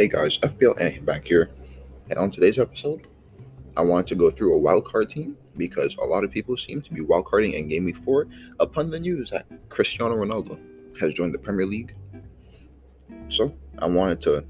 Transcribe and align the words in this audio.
Hey 0.00 0.08
guys, 0.08 0.38
FPL 0.38 1.04
back 1.04 1.26
here. 1.26 1.50
And 2.08 2.18
on 2.18 2.30
today's 2.30 2.58
episode, 2.58 3.06
I 3.76 3.82
wanted 3.82 4.06
to 4.06 4.14
go 4.14 4.30
through 4.30 4.56
a 4.56 4.58
wildcard 4.58 5.10
team 5.10 5.36
because 5.58 5.94
a 5.96 6.06
lot 6.06 6.24
of 6.24 6.30
people 6.30 6.56
seem 6.56 6.80
to 6.80 6.90
be 6.90 7.02
wildcarding 7.02 7.52
in 7.52 7.68
Game 7.68 7.84
Week 7.84 7.98
4 7.98 8.26
upon 8.60 8.90
the 8.90 8.98
news 8.98 9.28
that 9.28 9.44
Cristiano 9.68 10.16
Ronaldo 10.16 10.58
has 10.98 11.12
joined 11.12 11.34
the 11.34 11.38
Premier 11.38 11.66
League. 11.66 11.94
So 13.28 13.54
I 13.78 13.88
wanted 13.88 14.22
to 14.22 14.46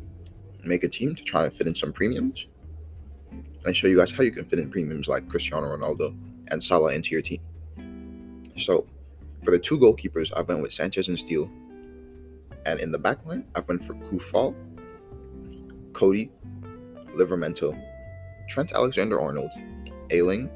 make 0.64 0.84
a 0.84 0.88
team 0.88 1.16
to 1.16 1.24
try 1.24 1.42
and 1.42 1.52
fit 1.52 1.66
in 1.66 1.74
some 1.74 1.92
premiums 1.92 2.46
and 3.64 3.74
show 3.74 3.88
you 3.88 3.96
guys 3.96 4.12
how 4.12 4.22
you 4.22 4.30
can 4.30 4.44
fit 4.44 4.60
in 4.60 4.70
premiums 4.70 5.08
like 5.08 5.28
Cristiano 5.28 5.76
Ronaldo 5.76 6.16
and 6.52 6.62
Salah 6.62 6.94
into 6.94 7.10
your 7.10 7.22
team. 7.22 7.40
So 8.56 8.86
for 9.42 9.50
the 9.50 9.58
two 9.58 9.78
goalkeepers, 9.80 10.32
I've 10.36 10.46
went 10.46 10.62
with 10.62 10.72
Sanchez 10.72 11.08
and 11.08 11.18
Steele. 11.18 11.50
And 12.66 12.78
in 12.78 12.92
the 12.92 13.00
back 13.00 13.26
line, 13.26 13.46
I 13.56 13.60
went 13.66 13.82
for 13.82 13.94
Coufal 13.94 14.54
Coady, 16.00 16.30
Livramento, 17.14 17.78
Trent 18.48 18.72
Alexander 18.72 19.20
Arnold, 19.20 19.50
Ayling, 20.08 20.48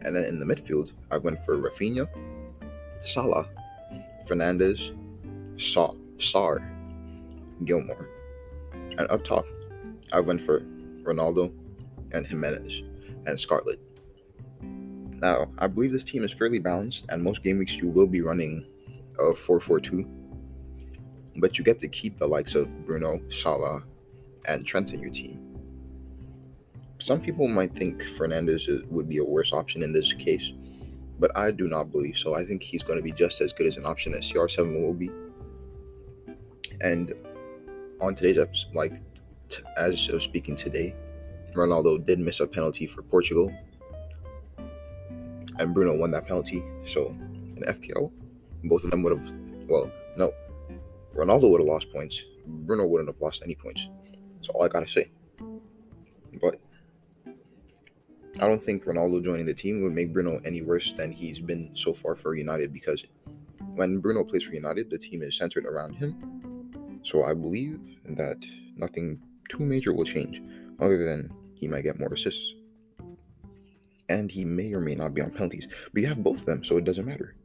and 0.00 0.16
then 0.16 0.24
in 0.24 0.38
the 0.38 0.46
midfield, 0.46 0.92
I 1.10 1.18
went 1.18 1.44
for 1.44 1.58
Rafinha, 1.58 2.08
Salah, 3.04 3.46
Fernandes, 4.26 4.96
Saw, 5.60 5.92
Sarr, 6.16 6.60
Gilmour. 7.64 8.08
And 8.96 9.06
up 9.10 9.22
top, 9.22 9.44
I 10.14 10.20
went 10.20 10.40
for 10.40 10.60
Ronaldo 11.02 11.52
and 12.12 12.26
Jimenez 12.26 12.84
and 13.26 13.38
Scarlett. 13.38 13.80
Now, 14.62 15.50
I 15.58 15.66
believe 15.66 15.92
this 15.92 16.04
team 16.04 16.24
is 16.24 16.32
fairly 16.32 16.58
balanced, 16.58 17.04
and 17.10 17.22
most 17.22 17.42
game 17.42 17.58
weeks 17.58 17.76
you 17.76 17.90
will 17.90 18.08
be 18.08 18.22
running 18.22 18.64
a 19.20 19.34
4 19.34 19.60
4 19.60 19.78
2. 19.78 20.08
But 21.36 21.58
you 21.58 21.64
get 21.64 21.78
to 21.80 21.88
keep 21.88 22.16
the 22.16 22.26
likes 22.26 22.54
of 22.54 22.86
Bruno, 22.86 23.20
Salah, 23.28 23.84
and 24.46 24.66
Trent 24.66 24.92
in 24.92 25.00
your 25.00 25.10
team. 25.10 25.52
Some 26.98 27.20
people 27.20 27.48
might 27.48 27.74
think 27.74 28.02
Fernandes 28.02 28.88
would 28.90 29.08
be 29.08 29.18
a 29.18 29.24
worse 29.24 29.52
option 29.52 29.82
in 29.82 29.92
this 29.92 30.12
case, 30.12 30.52
but 31.18 31.36
I 31.36 31.50
do 31.50 31.66
not 31.66 31.90
believe 31.90 32.16
so. 32.16 32.36
I 32.36 32.44
think 32.44 32.62
he's 32.62 32.82
going 32.82 32.96
to 32.96 33.02
be 33.02 33.12
just 33.12 33.40
as 33.40 33.52
good 33.52 33.66
as 33.66 33.76
an 33.76 33.84
option 33.84 34.14
as 34.14 34.30
CR7 34.30 34.80
will 34.80 34.94
be. 34.94 35.10
And 36.80 37.12
on 38.00 38.14
today's 38.14 38.38
episode, 38.38 38.74
like 38.74 39.00
t- 39.48 39.62
as 39.76 40.08
of 40.10 40.22
speaking 40.22 40.54
today, 40.54 40.94
Ronaldo 41.54 42.04
did 42.04 42.18
miss 42.18 42.40
a 42.40 42.46
penalty 42.46 42.86
for 42.86 43.02
Portugal, 43.02 43.52
and 45.58 45.74
Bruno 45.74 45.96
won 45.96 46.10
that 46.12 46.26
penalty. 46.26 46.62
So 46.86 47.08
in 47.08 47.62
FPL, 47.66 48.12
both 48.64 48.84
of 48.84 48.90
them 48.90 49.02
would 49.02 49.16
have, 49.16 49.32
well, 49.68 49.90
no, 50.16 50.30
Ronaldo 51.14 51.50
would 51.50 51.60
have 51.60 51.68
lost 51.68 51.92
points. 51.92 52.24
Bruno 52.46 52.86
wouldn't 52.86 53.08
have 53.08 53.20
lost 53.20 53.42
any 53.44 53.54
points. 53.54 53.88
That's 54.42 54.48
all 54.56 54.64
I 54.64 54.68
gotta 54.68 54.88
say. 54.88 55.08
But 56.40 56.56
I 58.40 58.48
don't 58.48 58.60
think 58.60 58.84
Ronaldo 58.84 59.22
joining 59.22 59.46
the 59.46 59.54
team 59.54 59.82
would 59.82 59.92
make 59.92 60.12
Bruno 60.12 60.40
any 60.44 60.62
worse 60.62 60.90
than 60.90 61.12
he's 61.12 61.40
been 61.40 61.70
so 61.74 61.94
far 61.94 62.16
for 62.16 62.34
United 62.34 62.72
because 62.72 63.04
when 63.76 64.00
Bruno 64.00 64.24
plays 64.24 64.42
for 64.42 64.54
United, 64.54 64.90
the 64.90 64.98
team 64.98 65.22
is 65.22 65.36
centered 65.36 65.64
around 65.64 65.94
him. 65.94 67.00
So 67.04 67.22
I 67.22 67.34
believe 67.34 68.00
that 68.04 68.44
nothing 68.74 69.22
too 69.48 69.60
major 69.60 69.92
will 69.92 70.04
change, 70.04 70.42
other 70.80 71.04
than 71.04 71.30
he 71.54 71.68
might 71.68 71.82
get 71.82 72.00
more 72.00 72.12
assists. 72.12 72.54
And 74.08 74.28
he 74.28 74.44
may 74.44 74.72
or 74.74 74.80
may 74.80 74.96
not 74.96 75.14
be 75.14 75.22
on 75.22 75.30
penalties. 75.30 75.68
But 75.92 76.02
you 76.02 76.08
have 76.08 76.24
both 76.24 76.40
of 76.40 76.46
them, 76.46 76.64
so 76.64 76.78
it 76.78 76.84
doesn't 76.84 77.06
matter. 77.06 77.36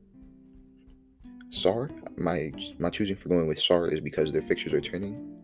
Sarr, 1.51 1.91
my 2.17 2.51
my 2.79 2.89
choosing 2.89 3.15
for 3.15 3.29
going 3.29 3.47
with 3.47 3.59
Sarr 3.59 3.91
is 3.91 3.99
because 3.99 4.31
their 4.31 4.41
fixtures 4.41 4.73
are 4.73 4.81
turning 4.81 5.36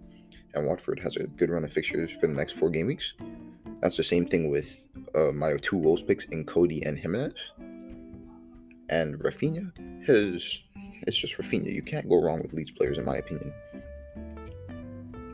and 0.53 0.67
Watford 0.67 0.99
has 0.99 1.15
a 1.15 1.27
good 1.27 1.49
run 1.49 1.63
of 1.63 1.71
fixtures 1.71 2.11
for 2.11 2.27
the 2.27 2.33
next 2.33 2.53
four 2.53 2.69
game 2.69 2.87
weeks. 2.87 3.13
That's 3.81 3.97
the 3.97 4.03
same 4.03 4.25
thing 4.25 4.49
with 4.49 4.87
uh, 5.15 5.31
my 5.33 5.57
two 5.61 5.77
Wolves 5.77 6.03
picks 6.03 6.25
in 6.25 6.45
Coady 6.45 6.83
and 6.83 6.97
Jimenez. 6.97 7.51
And 8.89 9.19
Rafinha, 9.19 9.71
has 10.07 10.61
it's 11.07 11.17
just 11.17 11.37
Rafinha. 11.37 11.73
You 11.73 11.81
can't 11.81 12.07
go 12.07 12.21
wrong 12.21 12.41
with 12.41 12.53
Leeds 12.53 12.71
players, 12.71 12.97
in 12.97 13.05
my 13.05 13.17
opinion. 13.17 13.53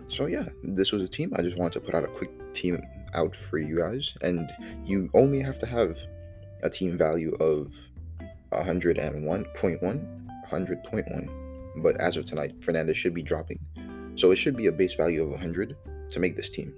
So 0.08 0.26
yeah, 0.26 0.50
this 0.64 0.92
was 0.92 1.02
a 1.04 1.08
team. 1.08 1.32
I 1.36 1.42
just 1.42 1.60
wanted 1.60 1.74
to 1.74 1.82
put 1.82 1.94
out 1.94 2.04
a 2.04 2.08
quick 2.08 2.32
team 2.54 2.82
out 3.14 3.36
for 3.36 3.58
you 3.58 3.78
guys, 3.78 4.16
and 4.24 4.50
you 4.86 5.10
only 5.14 5.40
have 5.42 5.58
to 5.60 5.66
have 5.66 6.00
a 6.64 6.70
team 6.70 6.98
value 6.98 7.36
of 7.40 7.76
101.1, 8.52 9.80
100.1. 10.50 11.84
But 11.84 11.98
as 12.02 12.18
of 12.18 12.26
tonight, 12.26 12.60
Fernandes 12.60 12.96
should 12.96 13.14
be 13.14 13.22
dropping 13.22 13.60
so 14.19 14.31
it 14.31 14.38
should 14.38 14.57
be 14.57 14.68
a 14.68 14.72
base 14.72 14.96
value 14.96 15.24
of 15.24 15.31
100 15.31 15.75
to 16.09 16.19
make 16.19 16.35
this 16.35 16.50
team. 16.50 16.75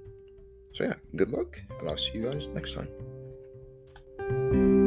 So 0.74 0.86
yeah, 0.86 0.94
good 1.16 1.32
luck, 1.32 1.60
and 1.80 1.90
I'll 1.90 1.98
see 1.98 2.14
you 2.14 2.30
guys 2.30 2.48
next 2.48 2.74
time. 2.74 4.81